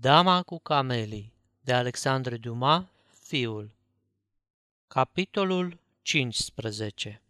Dama 0.00 0.42
cu 0.42 0.58
camelii 0.58 1.32
de 1.60 1.72
Alexandre 1.72 2.36
Dumas, 2.36 2.82
fiul 3.22 3.70
Capitolul 4.88 5.78
15 6.02 7.22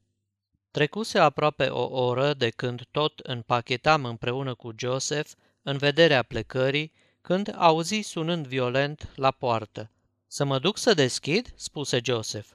Trecuse 0.70 1.18
aproape 1.18 1.66
o 1.66 2.06
oră 2.06 2.34
de 2.34 2.50
când 2.50 2.82
tot 2.90 3.18
împachetam 3.18 4.04
împreună 4.04 4.54
cu 4.54 4.72
Joseph 4.76 5.30
în 5.62 5.76
vederea 5.76 6.22
plecării, 6.22 6.92
când 7.20 7.54
auzi 7.58 8.00
sunând 8.00 8.46
violent 8.46 9.08
la 9.14 9.30
poartă. 9.30 9.90
Să 10.26 10.44
mă 10.44 10.58
duc 10.58 10.78
să 10.78 10.94
deschid?" 10.94 11.52
spuse 11.56 12.00
Joseph. 12.04 12.48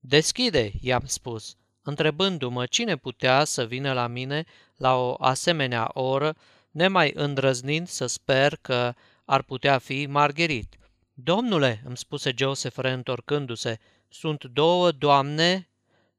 Deschide," 0.00 0.72
i-am 0.80 1.04
spus, 1.06 1.56
întrebându-mă 1.82 2.66
cine 2.66 2.96
putea 2.96 3.44
să 3.44 3.64
vină 3.64 3.92
la 3.92 4.06
mine 4.06 4.44
la 4.76 4.94
o 4.94 5.14
asemenea 5.18 5.90
oră, 5.92 6.36
nemai 6.70 7.12
îndrăznind 7.14 7.88
să 7.88 8.06
sper 8.06 8.56
că 8.56 8.94
ar 9.28 9.42
putea 9.42 9.78
fi 9.78 10.06
Margherit. 10.06 10.78
Domnule, 11.14 11.82
îmi 11.84 11.96
spuse 11.96 12.32
Joseph 12.36 12.76
reîntorcându-se, 12.76 13.78
sunt 14.08 14.44
două 14.44 14.90
doamne? 14.90 15.68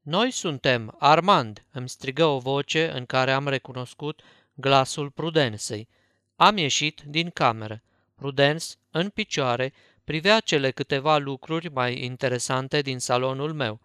Noi 0.02 0.32
suntem, 0.32 0.96
Armand, 1.00 1.66
îmi 1.72 1.90
strigă 1.90 2.26
o 2.26 2.40
voce 2.40 2.92
în 2.92 3.06
care 3.06 3.32
am 3.32 3.48
recunoscut 3.48 4.22
glasul 4.54 5.10
Prudensei. 5.10 5.88
Am 6.36 6.58
ieșit 6.58 7.02
din 7.06 7.30
cameră. 7.30 7.82
Prudence, 8.16 8.66
în 8.92 9.10
picioare, 9.10 9.74
privea 10.04 10.40
cele 10.40 10.72
câteva 10.72 11.18
lucruri 11.18 11.70
mai 11.70 12.04
interesante 12.04 12.82
din 12.82 13.00
salonul 13.00 13.54
meu. 13.54 13.80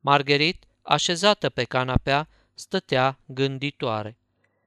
Margherit, 0.00 0.64
așezată 0.82 1.48
pe 1.48 1.64
canapea, 1.64 2.28
stătea 2.54 3.18
gânditoare. 3.26 4.16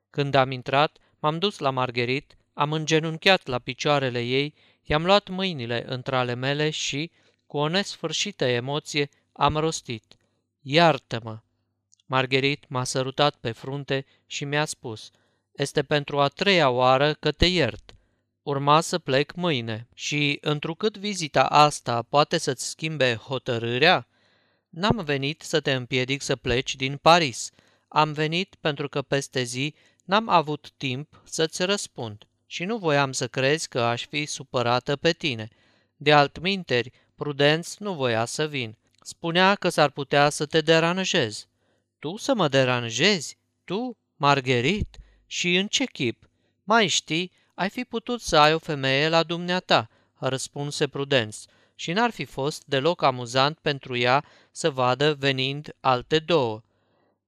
Când 0.09 0.35
am 0.35 0.51
intrat, 0.51 0.97
m-am 1.19 1.39
dus 1.39 1.57
la 1.57 1.69
Margherit, 1.69 2.37
am 2.53 2.73
îngenunchiat 2.73 3.47
la 3.47 3.59
picioarele 3.59 4.21
ei, 4.21 4.53
i-am 4.83 5.05
luat 5.05 5.27
mâinile 5.27 5.83
între 5.87 6.15
ale 6.15 6.33
mele 6.33 6.69
și, 6.69 7.11
cu 7.45 7.57
o 7.57 7.67
nesfârșită 7.67 8.45
emoție, 8.45 9.09
am 9.31 9.55
rostit. 9.55 10.15
Iartă-mă! 10.61 11.39
Margherit 12.05 12.69
m-a 12.69 12.83
sărutat 12.83 13.35
pe 13.35 13.51
frunte 13.51 14.05
și 14.25 14.45
mi-a 14.45 14.65
spus, 14.65 15.11
este 15.51 15.83
pentru 15.83 16.19
a 16.19 16.27
treia 16.27 16.69
oară 16.69 17.13
că 17.13 17.31
te 17.31 17.45
iert. 17.45 17.95
Urma 18.43 18.81
să 18.81 18.99
plec 18.99 19.33
mâine 19.33 19.87
și, 19.93 20.37
întrucât 20.41 20.97
vizita 20.97 21.43
asta 21.43 22.01
poate 22.01 22.37
să-ți 22.37 22.69
schimbe 22.69 23.15
hotărârea, 23.15 24.07
n-am 24.69 25.03
venit 25.03 25.41
să 25.41 25.59
te 25.59 25.73
împiedic 25.73 26.21
să 26.21 26.35
pleci 26.35 26.75
din 26.75 26.97
Paris. 26.97 27.51
Am 27.87 28.11
venit 28.11 28.55
pentru 28.59 28.89
că 28.89 29.01
peste 29.01 29.43
zi 29.43 29.75
n-am 30.03 30.29
avut 30.29 30.71
timp 30.77 31.21
să-ți 31.23 31.63
răspund 31.63 32.27
și 32.53 32.63
nu 32.63 32.77
voiam 32.77 33.11
să 33.11 33.27
crezi 33.27 33.67
că 33.67 33.81
aș 33.81 34.05
fi 34.05 34.25
supărată 34.25 34.95
pe 34.95 35.11
tine. 35.11 35.47
De 35.95 36.13
altminteri, 36.13 36.91
Prudenț 37.15 37.75
nu 37.75 37.93
voia 37.93 38.25
să 38.25 38.47
vin. 38.47 38.77
Spunea 39.01 39.55
că 39.55 39.69
s-ar 39.69 39.89
putea 39.89 40.29
să 40.29 40.45
te 40.45 40.61
deranjezi. 40.61 41.47
Tu 41.99 42.17
să 42.17 42.33
mă 42.33 42.47
deranjezi? 42.47 43.37
Tu, 43.63 43.97
Margherit? 44.15 44.97
Și 45.25 45.55
în 45.55 45.67
ce 45.67 45.85
chip? 45.85 46.29
Mai 46.63 46.87
știi, 46.87 47.31
ai 47.53 47.69
fi 47.69 47.83
putut 47.83 48.21
să 48.21 48.37
ai 48.37 48.53
o 48.53 48.59
femeie 48.59 49.09
la 49.09 49.23
dumneata, 49.23 49.89
răspunse 50.13 50.87
Prudenț, 50.87 51.43
și 51.75 51.91
n-ar 51.91 52.11
fi 52.11 52.25
fost 52.25 52.63
deloc 52.65 53.01
amuzant 53.01 53.57
pentru 53.59 53.97
ea 53.97 54.25
să 54.51 54.69
vadă 54.69 55.13
venind 55.13 55.75
alte 55.79 56.19
două. 56.19 56.63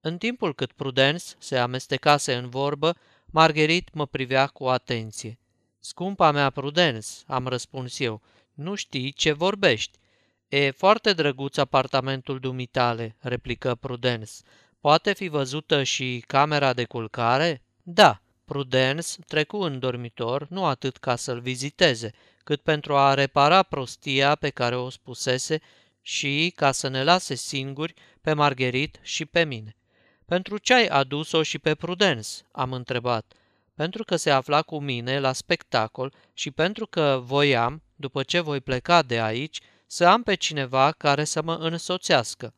În 0.01 0.17
timpul 0.17 0.55
cât 0.55 0.71
Prudens 0.71 1.35
se 1.39 1.57
amestecase 1.57 2.33
în 2.35 2.49
vorbă, 2.49 2.95
Margherit 3.37 3.93
mă 3.93 4.05
privea 4.05 4.47
cu 4.47 4.65
atenție. 4.65 5.39
Scumpa 5.79 6.31
mea 6.31 6.49
Prudens, 6.49 7.23
am 7.27 7.47
răspuns 7.47 7.99
eu, 7.99 8.21
nu 8.53 8.75
știi 8.75 9.11
ce 9.11 9.31
vorbești. 9.31 9.99
E 10.47 10.71
foarte 10.71 11.13
drăguț 11.13 11.57
apartamentul 11.57 12.39
dumitale, 12.39 13.15
replică 13.19 13.75
Prudens. 13.75 14.41
Poate 14.79 15.13
fi 15.13 15.27
văzută 15.27 15.83
și 15.83 16.23
camera 16.27 16.73
de 16.73 16.83
culcare? 16.83 17.63
Da. 17.83 18.21
Prudens 18.45 19.17
trecu 19.27 19.57
în 19.57 19.79
dormitor 19.79 20.47
nu 20.49 20.65
atât 20.65 20.97
ca 20.97 21.15
să-l 21.15 21.39
viziteze, 21.39 22.11
cât 22.43 22.61
pentru 22.61 22.95
a 22.95 23.13
repara 23.13 23.63
prostia 23.63 24.35
pe 24.35 24.49
care 24.49 24.75
o 24.75 24.89
spusese 24.89 25.61
și 26.01 26.53
ca 26.55 26.71
să 26.71 26.87
ne 26.87 27.03
lase 27.03 27.35
singuri 27.35 27.93
pe 28.21 28.33
Margherit 28.33 28.99
și 29.01 29.25
pe 29.25 29.43
mine. 29.43 29.75
Pentru 30.25 30.57
ce 30.57 30.73
ai 30.73 30.85
adus-o 30.85 31.43
și 31.43 31.59
pe 31.59 31.75
Prudens?" 31.75 32.43
am 32.51 32.73
întrebat. 32.73 33.33
Pentru 33.73 34.03
că 34.03 34.15
se 34.15 34.29
afla 34.29 34.61
cu 34.61 34.79
mine 34.79 35.19
la 35.19 35.33
spectacol 35.33 36.13
și 36.33 36.51
pentru 36.51 36.87
că 36.87 37.21
voiam, 37.23 37.81
după 37.95 38.23
ce 38.23 38.39
voi 38.39 38.61
pleca 38.61 39.01
de 39.01 39.21
aici, 39.21 39.59
să 39.87 40.05
am 40.05 40.23
pe 40.23 40.35
cineva 40.35 40.91
care 40.91 41.23
să 41.23 41.41
mă 41.41 41.55
însoțească. 41.55 42.53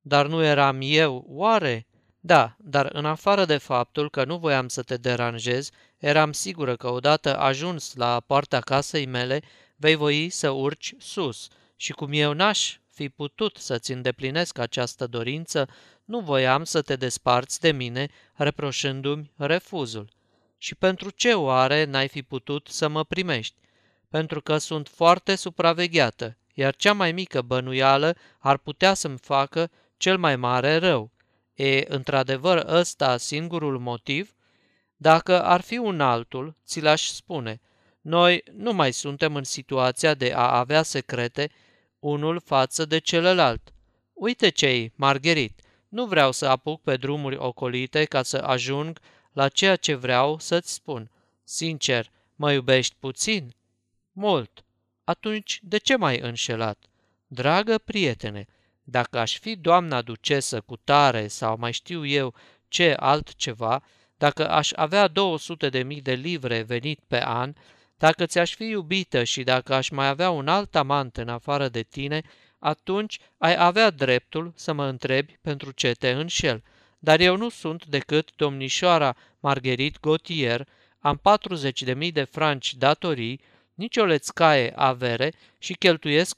Dar 0.00 0.26
nu 0.26 0.42
eram 0.42 0.78
eu, 0.80 1.24
oare? 1.28 1.86
Da, 2.20 2.56
dar 2.58 2.88
în 2.92 3.04
afară 3.04 3.44
de 3.44 3.56
faptul 3.56 4.10
că 4.10 4.24
nu 4.24 4.38
voiam 4.38 4.68
să 4.68 4.82
te 4.82 4.96
deranjez, 4.96 5.70
eram 5.98 6.32
sigură 6.32 6.76
că 6.76 6.90
odată 6.90 7.38
ajuns 7.38 7.94
la 7.94 8.20
poarta 8.26 8.60
casei 8.60 9.06
mele, 9.06 9.42
vei 9.76 9.94
voi 9.94 10.28
să 10.30 10.50
urci 10.50 10.94
sus 10.98 11.48
și 11.76 11.92
cum 11.92 12.12
eu 12.12 12.32
n-aș 12.32 12.78
fi 13.00 13.08
putut 13.08 13.56
să-ți 13.56 13.92
îndeplinesc 13.92 14.58
această 14.58 15.06
dorință, 15.06 15.68
nu 16.04 16.20
voiam 16.20 16.64
să 16.64 16.82
te 16.82 16.96
desparți 16.96 17.60
de 17.60 17.72
mine, 17.72 18.08
reproșându-mi 18.34 19.32
refuzul. 19.36 20.08
Și 20.58 20.74
pentru 20.74 21.10
ce 21.10 21.34
oare 21.34 21.84
n-ai 21.84 22.08
fi 22.08 22.22
putut 22.22 22.68
să 22.70 22.88
mă 22.88 23.04
primești? 23.04 23.54
Pentru 24.08 24.40
că 24.40 24.58
sunt 24.58 24.88
foarte 24.88 25.34
supravegheată, 25.34 26.36
iar 26.54 26.76
cea 26.76 26.92
mai 26.92 27.12
mică 27.12 27.42
bănuială 27.42 28.16
ar 28.38 28.56
putea 28.56 28.94
să-mi 28.94 29.18
facă 29.18 29.70
cel 29.96 30.18
mai 30.18 30.36
mare 30.36 30.76
rău. 30.76 31.10
E 31.54 31.84
într-adevăr 31.88 32.64
ăsta 32.66 33.16
singurul 33.16 33.78
motiv? 33.78 34.34
Dacă 34.96 35.42
ar 35.42 35.60
fi 35.60 35.76
un 35.76 36.00
altul, 36.00 36.56
ți 36.66 36.80
l-aș 36.80 37.06
spune. 37.06 37.60
Noi 38.00 38.44
nu 38.52 38.72
mai 38.72 38.92
suntem 38.92 39.36
în 39.36 39.44
situația 39.44 40.14
de 40.14 40.32
a 40.32 40.58
avea 40.58 40.82
secrete 40.82 41.50
unul 42.00 42.40
față 42.44 42.84
de 42.84 42.98
celălalt. 42.98 43.72
Uite 44.12 44.48
cei, 44.48 44.92
Margherit, 44.94 45.60
nu 45.88 46.06
vreau 46.06 46.32
să 46.32 46.46
apuc 46.46 46.82
pe 46.82 46.96
drumuri 46.96 47.36
ocolite 47.36 48.04
ca 48.04 48.22
să 48.22 48.36
ajung 48.36 49.00
la 49.32 49.48
ceea 49.48 49.76
ce 49.76 49.94
vreau 49.94 50.38
să-ți 50.38 50.72
spun. 50.72 51.10
Sincer, 51.44 52.10
mă 52.36 52.52
iubești 52.52 52.96
puțin? 52.98 53.54
Mult. 54.12 54.64
Atunci, 55.04 55.60
de 55.62 55.78
ce 55.78 55.96
m-ai 55.96 56.18
înșelat? 56.18 56.84
Dragă 57.26 57.78
prietene, 57.78 58.46
dacă 58.82 59.18
aș 59.18 59.38
fi 59.38 59.56
doamna 59.56 60.02
ducesă 60.02 60.60
cu 60.60 60.76
tare 60.76 61.28
sau 61.28 61.56
mai 61.58 61.72
știu 61.72 62.06
eu 62.06 62.34
ce 62.68 62.94
altceva, 62.98 63.82
dacă 64.16 64.50
aș 64.50 64.70
avea 64.72 65.08
200 65.08 65.68
de 65.68 65.82
mii 65.82 66.00
de 66.00 66.12
livre 66.12 66.62
venit 66.62 67.00
pe 67.06 67.24
an, 67.24 67.52
dacă 68.00 68.26
ți-aș 68.26 68.54
fi 68.54 68.64
iubită 68.64 69.24
și 69.24 69.42
dacă 69.42 69.74
aș 69.74 69.88
mai 69.88 70.08
avea 70.08 70.30
un 70.30 70.48
alt 70.48 70.76
amant 70.76 71.16
în 71.16 71.28
afară 71.28 71.68
de 71.68 71.82
tine, 71.82 72.22
atunci 72.58 73.18
ai 73.38 73.54
avea 73.58 73.90
dreptul 73.90 74.52
să 74.56 74.72
mă 74.72 74.84
întrebi 74.84 75.38
pentru 75.42 75.70
ce 75.70 75.92
te 75.92 76.10
înșel. 76.10 76.62
Dar 76.98 77.20
eu 77.20 77.36
nu 77.36 77.48
sunt 77.48 77.86
decât 77.86 78.30
domnișoara 78.36 79.16
Marguerite 79.40 79.98
Gautier, 80.00 80.68
am 80.98 81.20
40.000 82.00 82.12
de 82.12 82.24
franci 82.24 82.74
datorii, 82.74 83.40
nici 83.74 83.96
o 83.96 84.04
lețcaie 84.04 84.72
avere 84.76 85.32
și 85.58 85.72
cheltuiesc 85.72 86.36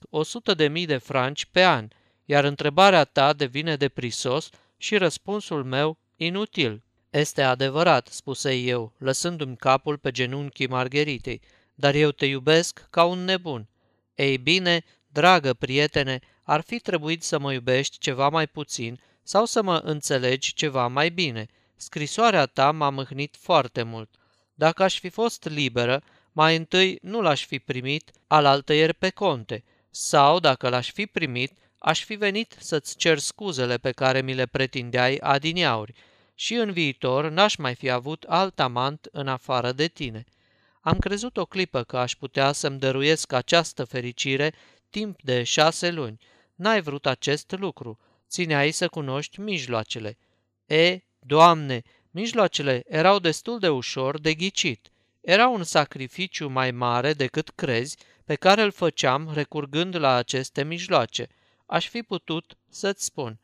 100.000 0.57 0.87
de 0.87 0.97
franci 0.97 1.45
pe 1.45 1.65
an, 1.65 1.89
iar 2.25 2.45
întrebarea 2.45 3.05
ta 3.05 3.33
devine 3.33 3.77
de 3.77 3.89
prisos 3.89 4.51
și 4.77 4.97
răspunsul 4.97 5.65
meu 5.65 5.99
inutil. 6.17 6.83
Este 7.13 7.43
adevărat, 7.43 8.07
spuse 8.07 8.55
eu, 8.55 8.93
lăsându-mi 8.99 9.57
capul 9.57 9.99
pe 9.99 10.11
genunchii 10.11 10.67
Margheritei, 10.67 11.41
dar 11.75 11.95
eu 11.95 12.11
te 12.11 12.27
iubesc 12.27 12.87
ca 12.91 13.05
un 13.05 13.25
nebun. 13.25 13.69
Ei 14.15 14.39
bine, 14.39 14.85
dragă 15.07 15.55
prietene, 15.55 16.21
ar 16.43 16.61
fi 16.61 16.79
trebuit 16.79 17.23
să 17.23 17.39
mă 17.39 17.53
iubești 17.53 17.99
ceva 17.99 18.29
mai 18.29 18.47
puțin 18.47 19.01
sau 19.23 19.45
să 19.45 19.63
mă 19.63 19.81
înțelegi 19.85 20.55
ceva 20.55 20.87
mai 20.87 21.11
bine. 21.11 21.47
Scrisoarea 21.77 22.47
ta 22.47 22.71
m-a 22.71 22.91
mâhnit 22.91 23.37
foarte 23.39 23.83
mult. 23.83 24.11
Dacă 24.55 24.83
aș 24.83 24.99
fi 24.99 25.09
fost 25.09 25.45
liberă, 25.45 26.03
mai 26.33 26.57
întâi 26.57 26.99
nu 27.03 27.21
l-aș 27.21 27.47
fi 27.47 27.59
primit 27.59 28.11
alaltăieri 28.27 28.95
pe 28.95 29.11
conte, 29.11 29.65
sau, 29.91 30.39
dacă 30.41 30.69
l-aș 30.69 30.93
fi 30.93 31.07
primit, 31.07 31.53
aș 31.79 32.05
fi 32.05 32.15
venit 32.15 32.57
să-ți 32.59 32.97
cer 32.97 33.19
scuzele 33.19 33.79
pe 33.79 33.91
care 33.91 34.23
mi 34.23 34.35
le 34.35 34.47
pretindeai 34.47 35.17
adineauri 35.17 35.95
și 36.43 36.55
în 36.55 36.73
viitor 36.73 37.31
n-aș 37.31 37.57
mai 37.57 37.75
fi 37.75 37.91
avut 37.91 38.25
alt 38.29 38.61
amant 38.61 39.09
în 39.13 39.29
afară 39.29 39.73
de 39.73 39.87
tine. 39.87 40.25
Am 40.81 40.99
crezut 40.99 41.37
o 41.37 41.45
clipă 41.45 41.83
că 41.83 41.99
aș 41.99 42.15
putea 42.15 42.53
să-mi 42.53 42.79
dăruiesc 42.79 43.33
această 43.33 43.85
fericire 43.85 44.55
timp 44.91 45.23
de 45.23 45.43
șase 45.43 45.91
luni. 45.91 46.19
N-ai 46.55 46.81
vrut 46.81 47.07
acest 47.07 47.51
lucru. 47.59 47.99
Țineai 48.29 48.71
să 48.71 48.89
cunoști 48.89 49.41
mijloacele. 49.41 50.19
E, 50.67 50.99
Doamne, 51.19 51.83
mijloacele 52.11 52.83
erau 52.89 53.19
destul 53.19 53.59
de 53.59 53.69
ușor 53.69 54.21
de 54.21 54.35
ghicit. 54.35 54.91
Era 55.21 55.49
un 55.49 55.65
sacrificiu 55.65 56.49
mai 56.49 56.71
mare 56.71 57.13
decât 57.13 57.51
crezi 57.51 57.97
pe 58.25 58.35
care 58.35 58.63
îl 58.63 58.71
făceam 58.71 59.31
recurgând 59.35 59.97
la 59.97 60.15
aceste 60.15 60.65
mijloace. 60.65 61.27
Aș 61.67 61.89
fi 61.89 62.03
putut 62.03 62.57
să-ți 62.69 63.05
spun, 63.05 63.39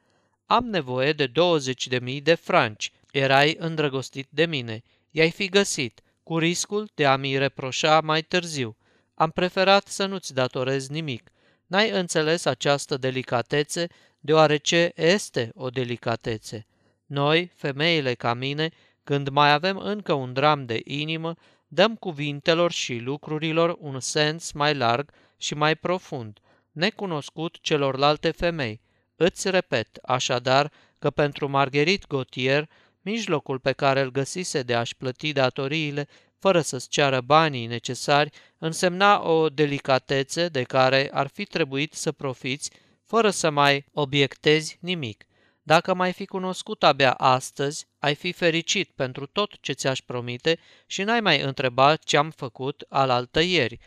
am 0.50 0.64
nevoie 0.64 1.12
de 1.12 1.28
20.000 1.28 2.22
de 2.22 2.34
franci, 2.34 2.92
erai 3.12 3.56
îndrăgostit 3.58 4.26
de 4.30 4.46
mine, 4.46 4.82
i-ai 5.10 5.30
fi 5.30 5.48
găsit, 5.48 6.00
cu 6.22 6.38
riscul 6.38 6.90
de 6.94 7.06
a 7.06 7.16
mi 7.16 7.38
reproșa 7.38 8.00
mai 8.00 8.22
târziu. 8.22 8.76
Am 9.14 9.30
preferat 9.30 9.86
să 9.86 10.06
nu-ți 10.06 10.34
datorez 10.34 10.88
nimic. 10.88 11.30
N-ai 11.66 11.90
înțeles 11.90 12.44
această 12.44 12.96
delicatețe, 12.96 13.86
deoarece 14.20 14.92
este 14.94 15.50
o 15.54 15.70
delicatețe. 15.70 16.66
Noi, 17.06 17.50
femeile 17.54 18.14
ca 18.14 18.34
mine, 18.34 18.70
când 19.04 19.28
mai 19.28 19.52
avem 19.52 19.76
încă 19.76 20.12
un 20.12 20.32
dram 20.32 20.66
de 20.66 20.80
inimă, 20.84 21.34
dăm 21.66 21.96
cuvintelor 21.96 22.72
și 22.72 22.98
lucrurilor 22.98 23.76
un 23.80 24.00
sens 24.00 24.52
mai 24.52 24.74
larg 24.74 25.10
și 25.36 25.54
mai 25.54 25.74
profund, 25.74 26.38
necunoscut 26.72 27.58
celorlalte 27.60 28.30
femei. 28.30 28.80
Îți 29.20 29.50
repet, 29.50 29.98
așadar, 30.02 30.72
că 30.98 31.10
pentru 31.10 31.48
Marguerite 31.48 32.04
Gautier, 32.08 32.68
mijlocul 33.02 33.58
pe 33.58 33.72
care 33.72 34.00
îl 34.00 34.10
găsise 34.10 34.62
de 34.62 34.74
a-și 34.74 34.96
plăti 34.96 35.32
datoriile 35.32 36.08
fără 36.38 36.60
să-ți 36.60 36.88
ceară 36.88 37.20
banii 37.20 37.66
necesari, 37.66 38.30
însemna 38.58 39.22
o 39.22 39.48
delicatețe 39.48 40.48
de 40.48 40.62
care 40.62 41.10
ar 41.12 41.26
fi 41.26 41.44
trebuit 41.44 41.94
să 41.94 42.12
profiți 42.12 42.70
fără 43.04 43.30
să 43.30 43.50
mai 43.50 43.84
obiectezi 43.92 44.78
nimic. 44.80 45.24
Dacă 45.62 45.94
mai 45.94 46.12
fi 46.12 46.26
cunoscut 46.26 46.82
abia 46.82 47.12
astăzi, 47.12 47.86
ai 47.98 48.14
fi 48.14 48.32
fericit 48.32 48.90
pentru 48.90 49.26
tot 49.26 49.50
ce 49.60 49.72
ți-aș 49.72 50.00
promite 50.00 50.58
și 50.86 51.02
n-ai 51.02 51.20
mai 51.20 51.40
întrebat 51.40 52.02
ce-am 52.02 52.30
făcut 52.30 52.84
alaltă 52.88 53.40
ieri. 53.40 53.78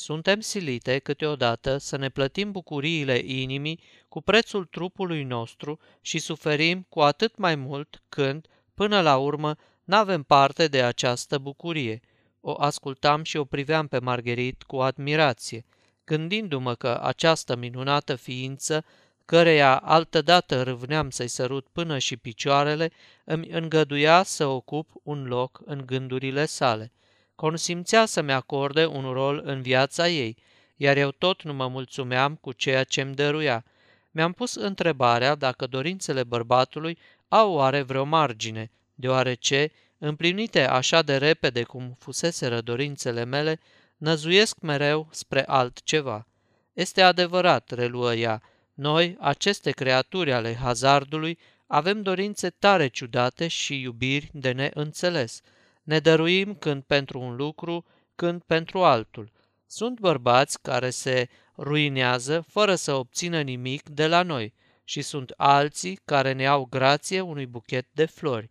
Suntem 0.00 0.40
silite 0.40 0.98
câteodată 0.98 1.76
să 1.76 1.96
ne 1.96 2.08
plătim 2.08 2.52
bucuriile 2.52 3.18
inimii 3.24 3.80
cu 4.08 4.20
prețul 4.20 4.64
trupului 4.64 5.22
nostru 5.22 5.78
și 6.00 6.18
suferim 6.18 6.86
cu 6.88 7.00
atât 7.00 7.36
mai 7.36 7.54
mult 7.54 8.02
când, 8.08 8.46
până 8.74 9.00
la 9.00 9.16
urmă, 9.16 9.56
n-avem 9.84 10.22
parte 10.22 10.68
de 10.68 10.82
această 10.82 11.38
bucurie. 11.38 12.00
O 12.40 12.54
ascultam 12.58 13.22
și 13.22 13.36
o 13.36 13.44
priveam 13.44 13.86
pe 13.86 13.98
Margherit 13.98 14.62
cu 14.62 14.76
admirație, 14.76 15.64
gândindu-mă 16.04 16.74
că 16.74 17.00
această 17.02 17.56
minunată 17.56 18.14
ființă 18.14 18.84
căreia 19.24 19.76
altădată 19.76 20.62
râvneam 20.62 21.10
să-i 21.10 21.28
sărut 21.28 21.66
până 21.72 21.98
și 21.98 22.16
picioarele, 22.16 22.90
îmi 23.24 23.48
îngăduia 23.48 24.22
să 24.22 24.46
ocup 24.46 24.90
un 25.02 25.24
loc 25.26 25.60
în 25.64 25.82
gândurile 25.86 26.46
sale. 26.46 26.92
Consimțea 27.38 28.06
să-mi 28.06 28.32
acorde 28.32 28.86
un 28.86 29.12
rol 29.12 29.42
în 29.44 29.62
viața 29.62 30.08
ei, 30.08 30.36
iar 30.76 30.96
eu 30.96 31.10
tot 31.10 31.42
nu 31.42 31.52
mă 31.52 31.68
mulțumeam 31.68 32.34
cu 32.34 32.52
ceea 32.52 32.84
ce-mi 32.84 33.14
dăruia. 33.14 33.64
Mi-am 34.10 34.32
pus 34.32 34.54
întrebarea 34.54 35.34
dacă 35.34 35.66
dorințele 35.66 36.24
bărbatului 36.24 36.98
au 37.28 37.52
oare 37.52 37.82
vreo 37.82 38.04
margine, 38.04 38.70
deoarece, 38.94 39.72
împlinite 39.98 40.66
așa 40.66 41.02
de 41.02 41.16
repede 41.16 41.62
cum 41.62 41.96
fusese 41.98 42.60
dorințele 42.60 43.24
mele, 43.24 43.60
năzuiesc 43.96 44.60
mereu 44.60 45.08
spre 45.10 45.44
altceva. 45.46 46.26
Este 46.72 47.02
adevărat, 47.02 47.70
reluă 47.70 48.14
ea, 48.14 48.42
noi, 48.74 49.16
aceste 49.20 49.70
creaturi 49.70 50.32
ale 50.32 50.54
hazardului, 50.54 51.38
avem 51.66 52.02
dorințe 52.02 52.50
tare 52.50 52.86
ciudate 52.86 53.48
și 53.48 53.80
iubiri 53.80 54.30
de 54.32 54.52
neînțeles. 54.52 55.40
Ne 55.88 55.98
dăruim 55.98 56.54
când 56.54 56.82
pentru 56.82 57.20
un 57.20 57.36
lucru, 57.36 57.84
când 58.14 58.42
pentru 58.42 58.84
altul. 58.84 59.32
Sunt 59.66 60.00
bărbați 60.00 60.62
care 60.62 60.90
se 60.90 61.28
ruinează 61.58 62.44
fără 62.48 62.74
să 62.74 62.92
obțină 62.92 63.40
nimic 63.40 63.88
de 63.88 64.06
la 64.06 64.22
noi 64.22 64.54
și 64.84 65.02
sunt 65.02 65.32
alții 65.36 66.00
care 66.04 66.32
ne 66.32 66.46
au 66.46 66.64
grație 66.64 67.20
unui 67.20 67.46
buchet 67.46 67.86
de 67.92 68.06
flori. 68.06 68.48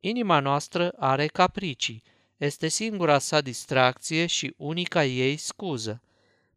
Inima 0.00 0.40
noastră 0.40 0.92
are 0.98 1.26
capricii, 1.26 2.02
este 2.36 2.68
singura 2.68 3.18
sa 3.18 3.40
distracție 3.40 4.26
și 4.26 4.54
unica 4.56 5.04
ei 5.04 5.36
scuză. 5.36 6.00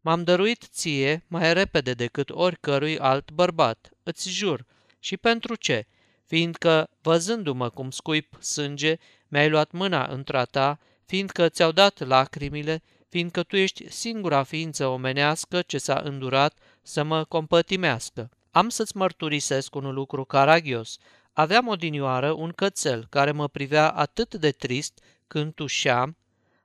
M-am 0.02 0.24
dăruit 0.24 0.64
ție 0.72 1.24
mai 1.28 1.54
repede 1.54 1.94
decât 1.94 2.30
oricărui 2.30 3.00
alt 3.00 3.32
bărbat, 3.32 3.90
îți 4.04 4.30
jur. 4.30 4.66
Și 5.00 5.18
pentru 5.18 5.56
ce? 5.56 5.88
Fiindcă, 6.28 6.90
văzându-mă 7.02 7.70
cum 7.70 7.92
scuip 7.92 8.34
sânge, 8.40 8.98
mi-ai 9.28 9.50
luat 9.50 9.72
mâna 9.72 10.06
într-a 10.06 10.46
ta, 10.46 10.80
fiindcă 11.06 11.50
ți-au 11.50 11.72
dat 11.72 12.08
lacrimile, 12.08 12.82
fiindcă 13.10 13.44
tu 13.44 13.56
ești 13.56 13.92
singura 13.92 14.44
ființă 14.44 14.88
omenească 14.88 15.62
ce 15.62 15.78
s-a 15.78 16.02
îndurat 16.04 16.58
să 16.82 17.04
mă 17.04 17.24
compătimească. 17.24 18.30
Am 18.52 18.70
să-ți 18.70 18.98
mărturisesc 18.98 19.76
un 19.76 19.94
lucru 19.94 20.24
caragios. 20.24 20.98
Aveam 21.34 21.68
odinioară 21.68 22.32
un 22.32 22.52
cățel 22.52 23.08
care 23.10 23.32
mă 23.32 23.48
privea 23.48 23.90
atât 23.90 24.36
de 24.36 24.52
trist 24.52 25.00
când 25.28 25.54
tușeam, 25.54 26.18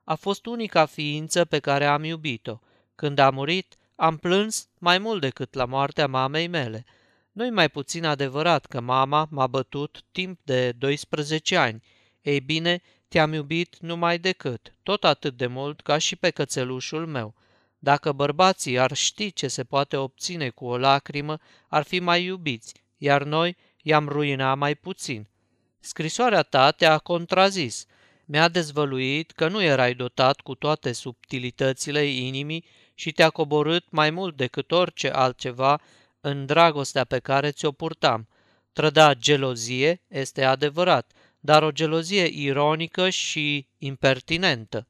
a 0.04 0.14
fost 0.14 0.46
unica 0.46 0.86
ființă 0.86 1.44
pe 1.44 1.58
care 1.58 1.86
am 1.86 2.04
iubit-o– 2.04 2.58
când 3.02 3.18
a 3.18 3.30
murit, 3.30 3.76
am 3.96 4.16
plâns 4.16 4.68
mai 4.78 4.98
mult 4.98 5.20
decât 5.20 5.54
la 5.54 5.64
moartea 5.64 6.06
mamei 6.06 6.46
mele. 6.46 6.84
Nu-i 7.32 7.50
mai 7.50 7.68
puțin 7.68 8.04
adevărat 8.04 8.66
că 8.66 8.80
mama 8.80 9.28
m-a 9.30 9.46
bătut 9.46 10.02
timp 10.12 10.40
de 10.42 10.72
12 10.72 11.56
ani. 11.56 11.82
Ei 12.22 12.40
bine, 12.40 12.82
te-am 13.08 13.32
iubit 13.32 13.76
numai 13.78 14.18
decât, 14.18 14.74
tot 14.82 15.04
atât 15.04 15.36
de 15.36 15.46
mult 15.46 15.80
ca 15.80 15.98
și 15.98 16.16
pe 16.16 16.30
cățelușul 16.30 17.06
meu. 17.06 17.34
Dacă 17.78 18.12
bărbații 18.12 18.78
ar 18.78 18.92
ști 18.92 19.32
ce 19.32 19.48
se 19.48 19.64
poate 19.64 19.96
obține 19.96 20.48
cu 20.48 20.64
o 20.64 20.76
lacrimă, 20.76 21.38
ar 21.68 21.82
fi 21.82 22.00
mai 22.00 22.24
iubiți, 22.24 22.74
iar 22.96 23.22
noi 23.22 23.56
i-am 23.82 24.08
ruina 24.08 24.54
mai 24.54 24.74
puțin. 24.74 25.28
Scrisoarea 25.80 26.42
ta 26.42 26.70
te-a 26.70 26.98
contrazis. 26.98 27.86
Mi-a 28.24 28.48
dezvăluit 28.48 29.30
că 29.30 29.48
nu 29.48 29.62
erai 29.62 29.94
dotat 29.94 30.40
cu 30.40 30.54
toate 30.54 30.92
subtilitățile 30.92 32.04
inimii 32.04 32.64
și 32.94 33.12
te-a 33.12 33.30
coborât 33.30 33.90
mai 33.90 34.10
mult 34.10 34.36
decât 34.36 34.70
orice 34.70 35.10
altceva 35.10 35.80
în 36.22 36.46
dragostea 36.46 37.04
pe 37.04 37.18
care 37.18 37.50
ți-o 37.50 37.72
purtam. 37.72 38.28
Trăda 38.72 39.14
gelozie, 39.14 40.02
este 40.08 40.44
adevărat, 40.44 41.12
dar 41.40 41.62
o 41.62 41.70
gelozie 41.70 42.24
ironică 42.32 43.08
și 43.10 43.66
impertinentă. 43.78 44.86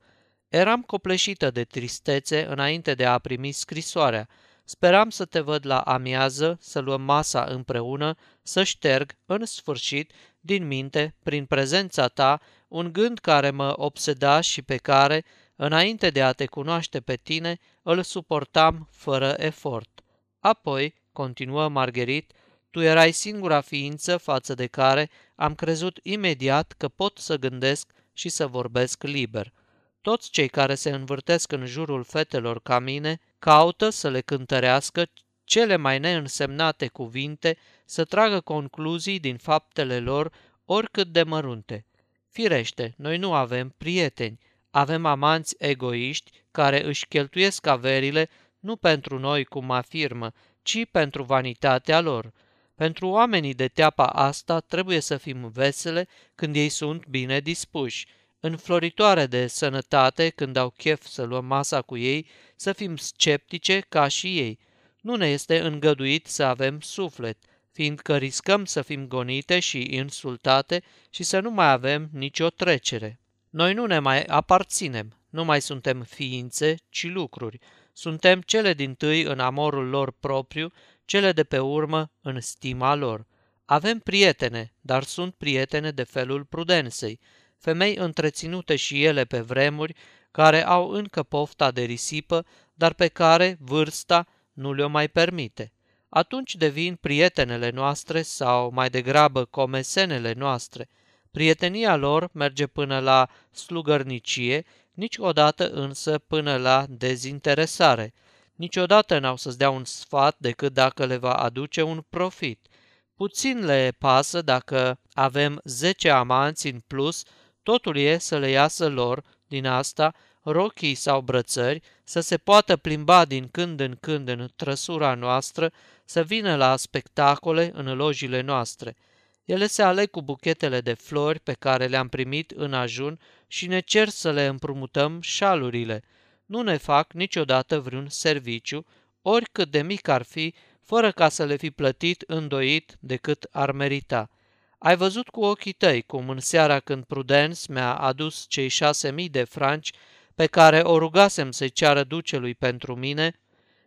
Eram 0.48 0.82
copleșită 0.82 1.50
de 1.50 1.64
tristețe 1.64 2.46
înainte 2.46 2.94
de 2.94 3.04
a 3.04 3.18
primi 3.18 3.52
scrisoarea. 3.52 4.28
Speram 4.64 5.10
să 5.10 5.24
te 5.24 5.40
văd 5.40 5.66
la 5.66 5.80
amiază, 5.80 6.58
să 6.60 6.78
luăm 6.78 7.00
masa 7.00 7.44
împreună, 7.44 8.16
să 8.42 8.62
șterg, 8.62 9.14
în 9.26 9.44
sfârșit, 9.44 10.12
din 10.40 10.66
minte, 10.66 11.14
prin 11.22 11.44
prezența 11.44 12.08
ta, 12.08 12.40
un 12.68 12.92
gând 12.92 13.18
care 13.18 13.50
mă 13.50 13.72
obseda 13.76 14.40
și 14.40 14.62
pe 14.62 14.76
care, 14.76 15.24
Înainte 15.64 16.10
de 16.10 16.22
a 16.22 16.32
te 16.32 16.46
cunoaște 16.46 17.00
pe 17.00 17.16
tine, 17.16 17.58
îl 17.82 18.02
suportam 18.02 18.88
fără 18.90 19.34
efort. 19.38 20.00
Apoi, 20.38 20.94
continuă 21.12 21.68
Margherit, 21.68 22.32
tu 22.70 22.80
erai 22.80 23.12
singura 23.12 23.60
ființă 23.60 24.16
față 24.16 24.54
de 24.54 24.66
care 24.66 25.10
am 25.34 25.54
crezut 25.54 25.98
imediat 26.02 26.74
că 26.76 26.88
pot 26.88 27.18
să 27.18 27.36
gândesc 27.36 27.92
și 28.12 28.28
să 28.28 28.46
vorbesc 28.46 29.02
liber. 29.02 29.52
Toți 30.00 30.30
cei 30.30 30.48
care 30.48 30.74
se 30.74 30.90
învârtesc 30.90 31.52
în 31.52 31.66
jurul 31.66 32.04
fetelor 32.04 32.60
ca 32.62 32.78
mine 32.78 33.20
caută 33.38 33.90
să 33.90 34.10
le 34.10 34.20
cântărească 34.20 35.10
cele 35.44 35.76
mai 35.76 35.98
neînsemnate 35.98 36.88
cuvinte, 36.88 37.56
să 37.84 38.04
tragă 38.04 38.40
concluzii 38.40 39.18
din 39.18 39.36
faptele 39.36 39.98
lor 39.98 40.32
oricât 40.64 41.08
de 41.08 41.22
mărunte. 41.22 41.86
Firește, 42.28 42.94
noi 42.96 43.18
nu 43.18 43.34
avem 43.34 43.74
prieteni, 43.78 44.38
avem 44.70 45.06
amanți 45.06 45.54
egoiști 45.58 46.30
care 46.50 46.84
își 46.84 47.06
cheltuiesc 47.06 47.66
averile 47.66 48.28
nu 48.58 48.76
pentru 48.76 49.18
noi, 49.18 49.44
cum 49.44 49.70
afirmă, 49.70 50.32
ci 50.62 50.86
pentru 50.90 51.22
vanitatea 51.22 52.00
lor. 52.00 52.32
Pentru 52.74 53.08
oamenii 53.08 53.54
de 53.54 53.68
teapa 53.68 54.04
asta 54.04 54.60
trebuie 54.60 55.00
să 55.00 55.16
fim 55.16 55.48
vesele 55.48 56.08
când 56.34 56.56
ei 56.56 56.68
sunt 56.68 57.06
bine 57.06 57.40
dispuși, 57.40 58.06
înfloritoare 58.40 59.26
de 59.26 59.46
sănătate 59.46 60.28
când 60.28 60.56
au 60.56 60.70
chef 60.70 61.06
să 61.06 61.22
luăm 61.22 61.44
masa 61.44 61.82
cu 61.82 61.96
ei, 61.96 62.26
să 62.56 62.72
fim 62.72 62.96
sceptice 62.96 63.84
ca 63.88 64.08
și 64.08 64.38
ei. 64.38 64.58
Nu 65.00 65.16
ne 65.16 65.26
este 65.26 65.60
îngăduit 65.60 66.26
să 66.26 66.42
avem 66.42 66.80
suflet, 66.80 67.38
fiindcă 67.72 68.16
riscăm 68.16 68.64
să 68.64 68.82
fim 68.82 69.06
gonite 69.06 69.60
și 69.60 69.86
insultate 69.90 70.82
și 71.10 71.22
să 71.22 71.40
nu 71.40 71.50
mai 71.50 71.70
avem 71.70 72.08
nicio 72.12 72.48
trecere. 72.48 73.20
Noi 73.50 73.74
nu 73.74 73.86
ne 73.86 73.98
mai 73.98 74.22
aparținem, 74.22 75.16
nu 75.32 75.44
mai 75.44 75.60
suntem 75.60 76.02
ființe, 76.02 76.74
ci 76.88 77.04
lucruri. 77.04 77.58
Suntem 77.92 78.40
cele 78.40 78.74
din 78.74 78.94
tâi 78.94 79.22
în 79.22 79.40
amorul 79.40 79.88
lor 79.88 80.12
propriu, 80.20 80.72
cele 81.04 81.32
de 81.32 81.44
pe 81.44 81.58
urmă 81.58 82.10
în 82.20 82.40
stima 82.40 82.94
lor. 82.94 83.26
Avem 83.64 83.98
prietene, 83.98 84.74
dar 84.80 85.02
sunt 85.02 85.34
prietene 85.34 85.90
de 85.90 86.02
felul 86.02 86.44
prudenței, 86.44 87.20
femei 87.58 87.96
întreținute 87.96 88.76
și 88.76 89.04
ele 89.04 89.24
pe 89.24 89.40
vremuri, 89.40 89.94
care 90.30 90.66
au 90.66 90.88
încă 90.88 91.22
pofta 91.22 91.70
de 91.70 91.82
risipă, 91.82 92.46
dar 92.74 92.92
pe 92.92 93.08
care 93.08 93.56
vârsta 93.60 94.26
nu 94.52 94.72
le-o 94.72 94.88
mai 94.88 95.08
permite. 95.08 95.72
Atunci 96.08 96.54
devin 96.54 96.94
prietenele 96.94 97.70
noastre 97.70 98.22
sau 98.22 98.70
mai 98.72 98.90
degrabă 98.90 99.44
comesenele 99.44 100.32
noastre. 100.32 100.88
Prietenia 101.32 101.96
lor 101.96 102.28
merge 102.32 102.66
până 102.66 102.98
la 102.98 103.28
slugărnicie, 103.50 104.64
niciodată 104.92 105.70
însă 105.70 106.18
până 106.18 106.56
la 106.56 106.86
dezinteresare. 106.88 108.14
Niciodată 108.54 109.18
n-au 109.18 109.36
să-ți 109.36 109.58
dea 109.58 109.70
un 109.70 109.84
sfat 109.84 110.36
decât 110.38 110.72
dacă 110.72 111.04
le 111.04 111.16
va 111.16 111.32
aduce 111.32 111.82
un 111.82 112.04
profit. 112.08 112.66
Puțin 113.14 113.64
le 113.64 113.94
pasă 113.98 114.42
dacă 114.42 114.98
avem 115.12 115.60
10 115.64 116.10
amanți 116.10 116.66
în 116.66 116.80
plus, 116.86 117.22
totul 117.62 117.96
e 117.96 118.18
să 118.18 118.38
le 118.38 118.48
iasă 118.48 118.88
lor 118.88 119.22
din 119.46 119.66
asta 119.66 120.14
rochii 120.42 120.94
sau 120.94 121.20
brățări, 121.20 121.82
să 122.04 122.20
se 122.20 122.36
poată 122.36 122.76
plimba 122.76 123.24
din 123.24 123.48
când 123.48 123.80
în 123.80 123.96
când 124.00 124.28
în 124.28 124.48
trăsura 124.56 125.14
noastră, 125.14 125.72
să 126.04 126.22
vină 126.22 126.56
la 126.56 126.76
spectacole 126.76 127.70
în 127.74 127.96
lojile 127.96 128.40
noastre. 128.40 128.96
Ele 129.44 129.66
se 129.66 129.82
aleg 129.82 130.10
cu 130.10 130.22
buchetele 130.22 130.80
de 130.80 130.94
flori 130.94 131.40
pe 131.40 131.52
care 131.52 131.86
le-am 131.86 132.08
primit 132.08 132.50
în 132.50 132.74
ajun 132.74 133.18
și 133.46 133.66
ne 133.66 133.80
cer 133.80 134.08
să 134.08 134.32
le 134.32 134.46
împrumutăm 134.46 135.20
șalurile. 135.20 136.02
Nu 136.46 136.62
ne 136.62 136.76
fac 136.76 137.12
niciodată 137.12 137.80
vreun 137.80 138.08
serviciu, 138.08 138.86
oricât 139.22 139.70
de 139.70 139.82
mic 139.82 140.08
ar 140.08 140.22
fi, 140.22 140.54
fără 140.82 141.10
ca 141.10 141.28
să 141.28 141.44
le 141.44 141.56
fi 141.56 141.70
plătit 141.70 142.24
îndoit 142.26 142.96
decât 143.00 143.46
ar 143.50 143.72
merita. 143.72 144.30
Ai 144.78 144.96
văzut 144.96 145.28
cu 145.28 145.44
ochii 145.44 145.72
tăi 145.72 146.02
cum 146.02 146.28
în 146.28 146.40
seara 146.40 146.80
când 146.80 147.04
Prudence 147.04 147.72
mi-a 147.72 147.94
adus 147.94 148.44
cei 148.48 148.68
șase 148.68 149.12
mii 149.12 149.28
de 149.28 149.44
franci 149.44 149.90
pe 150.34 150.46
care 150.46 150.80
o 150.80 150.98
rugasem 150.98 151.50
să-i 151.50 151.70
ceară 151.70 152.04
ducelui 152.04 152.54
pentru 152.54 152.94
mine, 152.94 153.40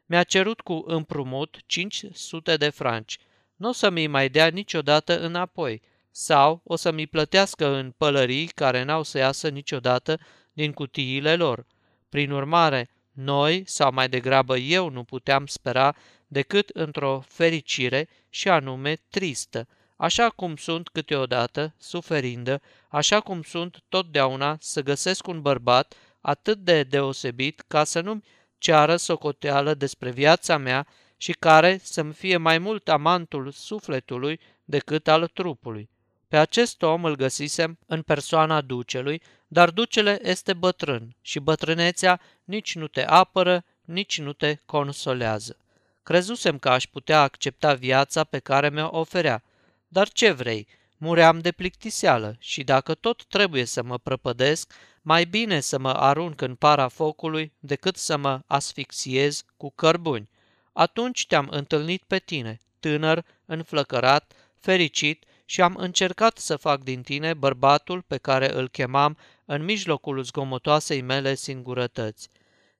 mi-a 0.05 0.23
cerut 0.23 0.61
cu 0.61 0.83
împrumut 0.87 1.57
500 1.65 2.57
de 2.57 2.69
franci. 2.69 3.17
Nu 3.55 3.69
o 3.69 3.71
să 3.71 3.89
mi 3.89 4.07
mai 4.07 4.29
dea 4.29 4.47
niciodată 4.47 5.19
înapoi, 5.19 5.81
sau 6.11 6.61
o 6.63 6.75
să 6.75 6.91
mi 6.91 7.07
plătească 7.07 7.67
în 7.67 7.93
pălării 7.97 8.45
care 8.45 8.83
n-au 8.83 9.03
să 9.03 9.17
iasă 9.17 9.49
niciodată 9.49 10.19
din 10.53 10.71
cutiile 10.71 11.35
lor. 11.35 11.65
Prin 12.09 12.31
urmare, 12.31 12.89
noi, 13.11 13.63
sau 13.65 13.93
mai 13.93 14.09
degrabă 14.09 14.57
eu, 14.57 14.89
nu 14.89 15.03
puteam 15.03 15.45
spera 15.45 15.95
decât 16.27 16.69
într-o 16.69 17.23
fericire 17.27 18.09
și 18.29 18.49
anume 18.49 18.95
tristă, 19.09 19.67
așa 19.95 20.29
cum 20.29 20.55
sunt 20.55 20.87
câteodată, 20.87 21.73
suferindă, 21.77 22.61
așa 22.89 23.19
cum 23.19 23.41
sunt 23.41 23.83
totdeauna 23.89 24.57
să 24.59 24.81
găsesc 24.81 25.27
un 25.27 25.41
bărbat 25.41 25.93
atât 26.21 26.57
de 26.57 26.83
deosebit 26.83 27.63
ca 27.67 27.83
să 27.83 28.01
nu-mi 28.01 28.23
ceară 28.57 28.95
socoteală 28.95 29.73
despre 29.73 30.11
viața 30.11 30.57
mea 30.57 30.87
și 31.25 31.31
care 31.31 31.79
să-mi 31.83 32.13
fie 32.13 32.37
mai 32.37 32.57
mult 32.57 32.89
amantul 32.89 33.51
sufletului 33.51 34.39
decât 34.63 35.07
al 35.07 35.27
trupului. 35.27 35.89
Pe 36.27 36.37
acest 36.37 36.81
om 36.81 37.03
îl 37.05 37.15
găsisem 37.15 37.77
în 37.85 38.01
persoana 38.01 38.61
ducelui, 38.61 39.21
dar 39.47 39.69
ducele 39.69 40.19
este 40.29 40.53
bătrân 40.53 41.15
și 41.21 41.39
bătrânețea 41.39 42.21
nici 42.43 42.75
nu 42.75 42.87
te 42.87 43.05
apără, 43.05 43.63
nici 43.85 44.19
nu 44.19 44.33
te 44.33 44.57
consolează. 44.65 45.57
Crezusem 46.03 46.57
că 46.57 46.69
aș 46.69 46.87
putea 46.87 47.21
accepta 47.21 47.73
viața 47.73 48.23
pe 48.23 48.39
care 48.39 48.69
mi-o 48.69 48.89
oferea. 48.91 49.43
Dar 49.87 50.09
ce 50.09 50.31
vrei? 50.31 50.67
Muream 50.97 51.39
de 51.39 51.51
plictiseală 51.51 52.35
și 52.39 52.63
dacă 52.63 52.93
tot 52.93 53.25
trebuie 53.25 53.65
să 53.65 53.83
mă 53.83 53.97
prăpădesc, 53.97 54.73
mai 55.01 55.25
bine 55.25 55.59
să 55.59 55.79
mă 55.79 55.91
arunc 55.91 56.41
în 56.41 56.55
para 56.55 56.87
focului 56.87 57.51
decât 57.59 57.95
să 57.95 58.17
mă 58.17 58.41
asfixiez 58.45 59.43
cu 59.57 59.71
cărbuni. 59.75 60.33
Atunci 60.77 61.27
te-am 61.27 61.47
întâlnit 61.51 62.03
pe 62.07 62.19
tine, 62.19 62.59
tânăr, 62.79 63.25
înflăcărat, 63.45 64.33
fericit 64.59 65.25
și 65.45 65.61
am 65.61 65.75
încercat 65.75 66.37
să 66.37 66.55
fac 66.55 66.83
din 66.83 67.01
tine 67.01 67.33
bărbatul 67.33 68.01
pe 68.01 68.17
care 68.17 68.53
îl 68.53 68.69
chemam 68.69 69.17
în 69.45 69.63
mijlocul 69.63 70.23
zgomotoasei 70.23 71.01
mele 71.01 71.35
singurătăți. 71.35 72.29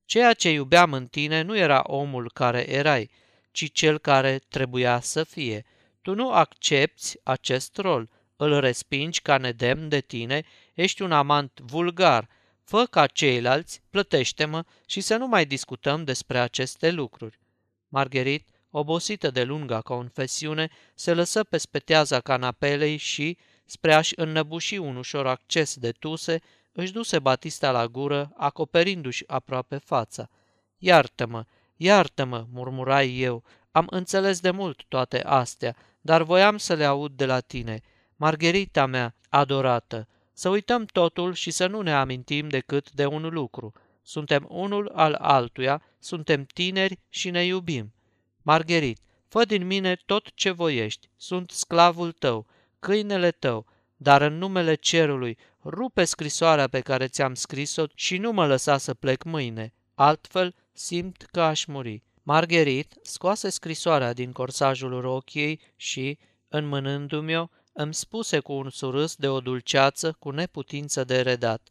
Ceea 0.05 0.33
ce 0.33 0.51
iubeam 0.51 0.93
în 0.93 1.05
tine 1.07 1.41
nu 1.41 1.57
era 1.57 1.81
omul 1.85 2.31
care 2.33 2.69
erai, 2.69 3.09
ci 3.51 3.71
cel 3.71 3.97
care 3.97 4.39
trebuia 4.49 4.99
să 4.99 5.23
fie. 5.23 5.65
Tu 6.01 6.13
nu 6.13 6.31
accepti 6.31 7.17
acest 7.23 7.77
rol, 7.77 8.09
îl 8.35 8.59
respingi 8.59 9.21
ca 9.21 9.37
nedemn 9.37 9.89
de 9.89 9.99
tine, 9.99 10.43
ești 10.73 11.01
un 11.01 11.11
amant 11.11 11.59
vulgar, 11.59 12.29
fă 12.63 12.85
ca 12.89 13.07
ceilalți, 13.07 13.81
plătește-mă 13.89 14.63
și 14.85 15.01
să 15.01 15.15
nu 15.15 15.27
mai 15.27 15.45
discutăm 15.45 16.03
despre 16.03 16.39
aceste 16.39 16.91
lucruri. 16.91 17.43
Margherit, 17.87 18.47
obosită 18.69 19.31
de 19.31 19.43
lunga 19.43 19.81
confesiune, 19.81 20.69
se 20.95 21.13
lăsă 21.13 21.43
pe 21.43 21.57
speteaza 21.57 22.19
canapelei 22.19 22.97
și, 22.97 23.37
spre 23.65 23.93
a-și 23.93 24.13
înnăbuși 24.15 24.77
un 24.77 24.95
ușor 24.95 25.27
acces 25.27 25.75
de 25.75 25.91
tuse, 25.91 26.41
își 26.71 26.91
duse 26.91 27.19
Batista 27.19 27.71
la 27.71 27.87
gură, 27.87 28.31
acoperindu-și 28.37 29.23
aproape 29.27 29.77
fața. 29.77 30.29
Iartă-mă, 30.77 31.45
iartă-mă, 31.75 32.45
murmurai 32.51 33.17
eu, 33.17 33.43
am 33.71 33.87
înțeles 33.89 34.39
de 34.39 34.51
mult 34.51 34.83
toate 34.87 35.23
astea, 35.23 35.75
dar 36.01 36.23
voiam 36.23 36.57
să 36.57 36.73
le 36.73 36.85
aud 36.85 37.11
de 37.11 37.25
la 37.25 37.39
tine. 37.39 37.81
Margherita 38.15 38.85
mea, 38.85 39.15
adorată, 39.29 40.07
să 40.33 40.49
uităm 40.49 40.85
totul 40.85 41.33
și 41.33 41.51
să 41.51 41.67
nu 41.67 41.81
ne 41.81 41.93
amintim 41.93 42.47
decât 42.49 42.91
de 42.91 43.05
un 43.05 43.29
lucru. 43.31 43.73
Suntem 44.07 44.45
unul 44.49 44.89
al 44.93 45.13
altuia, 45.13 45.81
suntem 45.99 46.43
tineri 46.43 46.99
și 47.09 47.29
ne 47.29 47.45
iubim. 47.45 47.93
Margherit, 48.41 48.99
fă 49.27 49.45
din 49.45 49.65
mine 49.65 49.95
tot 50.05 50.33
ce 50.33 50.51
voiești, 50.51 51.09
sunt 51.17 51.49
sclavul 51.51 52.11
tău, 52.11 52.45
câinele 52.79 53.31
tău, 53.31 53.65
dar 53.97 54.21
în 54.21 54.37
numele 54.37 54.75
cerului, 54.75 55.37
rupe 55.63 56.03
scrisoarea 56.03 56.67
pe 56.67 56.79
care 56.79 57.07
ți-am 57.07 57.33
scris-o 57.33 57.83
și 57.95 58.17
nu 58.17 58.31
mă 58.31 58.47
lăsa 58.47 58.77
să 58.77 58.93
plec 58.93 59.23
mâine, 59.23 59.73
altfel 59.95 60.55
simt 60.73 61.27
că 61.31 61.41
aș 61.41 61.65
muri. 61.65 62.03
Margherit 62.23 62.93
scoase 63.01 63.49
scrisoarea 63.49 64.13
din 64.13 64.31
corsajul 64.31 65.01
rochiei 65.01 65.61
și, 65.75 66.17
înmânându-mi-o, 66.47 67.47
îmi 67.73 67.93
spuse 67.93 68.39
cu 68.39 68.53
un 68.53 68.69
surâs 68.69 69.15
de 69.15 69.27
o 69.27 69.39
dulceață 69.39 70.15
cu 70.19 70.29
neputință 70.29 71.03
de 71.03 71.21
redat. 71.21 71.69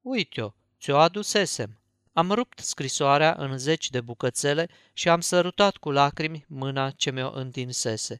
Uite-o, 0.00 0.50
ți-o 0.86 0.96
adusesem. 0.96 1.78
Am 2.12 2.30
rupt 2.30 2.58
scrisoarea 2.58 3.34
în 3.38 3.58
zeci 3.58 3.90
de 3.90 4.00
bucățele 4.00 4.68
și 4.92 5.08
am 5.08 5.20
sărutat 5.20 5.76
cu 5.76 5.90
lacrimi 5.90 6.44
mâna 6.48 6.90
ce 6.90 7.10
mi-o 7.10 7.30
întinsese. 7.32 8.18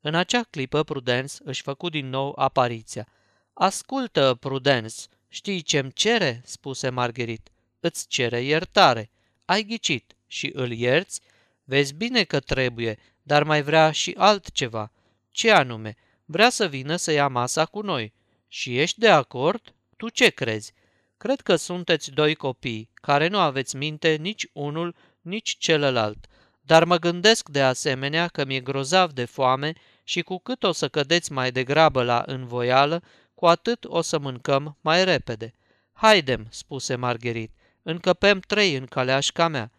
În 0.00 0.14
acea 0.14 0.42
clipă 0.42 0.82
Prudence 0.82 1.34
își 1.44 1.62
făcu 1.62 1.88
din 1.88 2.08
nou 2.08 2.32
apariția. 2.36 3.08
Ascultă, 3.52 4.36
Prudence, 4.40 4.94
știi 5.28 5.62
ce-mi 5.62 5.92
cere?" 5.92 6.42
spuse 6.44 6.88
Margherit. 6.88 7.48
Îți 7.80 8.08
cere 8.08 8.42
iertare. 8.42 9.10
Ai 9.44 9.62
ghicit 9.62 10.16
și 10.26 10.50
îl 10.54 10.72
ierți? 10.72 11.20
Vezi 11.64 11.94
bine 11.94 12.24
că 12.24 12.40
trebuie, 12.40 12.98
dar 13.22 13.42
mai 13.42 13.62
vrea 13.62 13.90
și 13.90 14.14
altceva. 14.16 14.92
Ce 15.30 15.52
anume? 15.52 15.96
Vrea 16.24 16.50
să 16.50 16.66
vină 16.68 16.96
să 16.96 17.12
ia 17.12 17.28
masa 17.28 17.64
cu 17.64 17.80
noi. 17.80 18.12
Și 18.48 18.78
ești 18.78 18.98
de 19.00 19.08
acord? 19.08 19.74
Tu 19.96 20.08
ce 20.08 20.28
crezi? 20.28 20.72
Cred 21.18 21.40
că 21.40 21.56
sunteți 21.56 22.10
doi 22.10 22.34
copii, 22.34 22.90
care 22.94 23.28
nu 23.28 23.38
aveți 23.38 23.76
minte 23.76 24.16
nici 24.20 24.46
unul, 24.52 24.94
nici 25.20 25.56
celălalt. 25.58 26.26
Dar 26.60 26.84
mă 26.84 26.96
gândesc 26.96 27.48
de 27.48 27.62
asemenea 27.62 28.28
că 28.28 28.44
mi-e 28.44 28.60
grozav 28.60 29.10
de 29.12 29.24
foame 29.24 29.72
și 30.04 30.22
cu 30.22 30.38
cât 30.38 30.62
o 30.62 30.72
să 30.72 30.88
cădeți 30.88 31.32
mai 31.32 31.52
degrabă 31.52 32.02
la 32.02 32.22
învoială, 32.26 33.02
cu 33.34 33.46
atât 33.46 33.84
o 33.84 34.00
să 34.00 34.18
mâncăm 34.18 34.76
mai 34.80 35.04
repede. 35.04 35.54
Haidem, 35.92 36.46
spuse 36.50 36.94
Margherit, 36.94 37.52
încăpem 37.82 38.40
trei 38.40 38.74
în 38.74 38.86
caleașca 38.86 39.48
mea. 39.48 39.70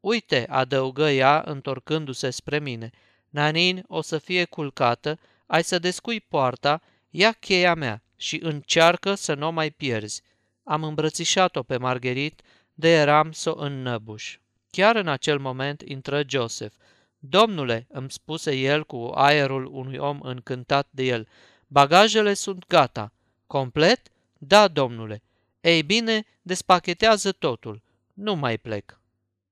Uite, 0.00 0.46
adăugă 0.48 1.10
ea, 1.10 1.42
întorcându-se 1.46 2.30
spre 2.30 2.58
mine, 2.58 2.90
Nanin 3.28 3.84
o 3.88 4.00
să 4.00 4.18
fie 4.18 4.44
culcată, 4.44 5.18
ai 5.46 5.64
să 5.64 5.78
descui 5.78 6.20
poarta, 6.20 6.82
ia 7.10 7.32
cheia 7.32 7.74
mea 7.74 8.02
și 8.16 8.40
încearcă 8.42 9.14
să 9.14 9.34
nu 9.34 9.46
o 9.46 9.50
mai 9.50 9.70
pierzi. 9.70 10.22
Am 10.68 10.84
îmbrățișat-o 10.84 11.62
pe 11.62 11.76
Margherit, 11.76 12.42
de 12.74 12.88
eram 12.88 13.32
să 13.32 13.50
o 13.50 13.60
înnăbuș. 13.60 14.38
Chiar 14.70 14.96
în 14.96 15.08
acel 15.08 15.38
moment 15.38 15.80
intră 15.80 16.22
Joseph. 16.28 16.74
Domnule, 17.18 17.86
îmi 17.88 18.10
spuse 18.10 18.56
el 18.56 18.84
cu 18.84 19.10
aerul 19.14 19.66
unui 19.66 19.96
om 19.96 20.20
încântat 20.20 20.88
de 20.90 21.02
el, 21.02 21.28
bagajele 21.66 22.34
sunt 22.34 22.66
gata. 22.66 23.12
Complet? 23.46 24.10
Da, 24.38 24.68
domnule. 24.68 25.22
Ei 25.60 25.82
bine, 25.82 26.24
despachetează 26.42 27.32
totul. 27.32 27.82
Nu 28.14 28.34
mai 28.34 28.58
plec. 28.58 29.00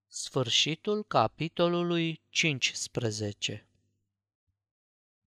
Sfârșitul 0.07 1.05
capitolului 1.09 2.21
15 2.29 3.67